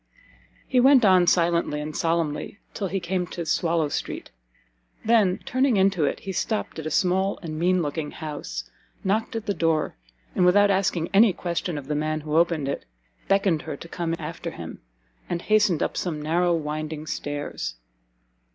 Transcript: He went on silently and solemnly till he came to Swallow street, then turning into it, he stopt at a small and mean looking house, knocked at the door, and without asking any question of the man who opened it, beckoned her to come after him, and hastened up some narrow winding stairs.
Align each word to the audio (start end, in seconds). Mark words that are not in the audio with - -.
He 0.67 0.79
went 0.79 1.05
on 1.05 1.27
silently 1.27 1.79
and 1.79 1.95
solemnly 1.95 2.57
till 2.73 2.87
he 2.87 2.99
came 2.99 3.27
to 3.27 3.45
Swallow 3.45 3.87
street, 3.89 4.31
then 5.05 5.37
turning 5.45 5.77
into 5.77 6.05
it, 6.05 6.21
he 6.21 6.31
stopt 6.31 6.79
at 6.79 6.87
a 6.87 6.89
small 6.89 7.37
and 7.43 7.59
mean 7.59 7.83
looking 7.83 8.09
house, 8.09 8.63
knocked 9.03 9.35
at 9.35 9.45
the 9.45 9.53
door, 9.53 9.95
and 10.33 10.43
without 10.43 10.71
asking 10.71 11.09
any 11.13 11.33
question 11.33 11.77
of 11.77 11.85
the 11.87 11.93
man 11.93 12.21
who 12.21 12.35
opened 12.35 12.67
it, 12.67 12.85
beckoned 13.27 13.61
her 13.61 13.77
to 13.77 13.87
come 13.87 14.15
after 14.17 14.49
him, 14.49 14.81
and 15.29 15.43
hastened 15.43 15.83
up 15.83 15.95
some 15.95 16.19
narrow 16.19 16.55
winding 16.55 17.05
stairs. 17.05 17.75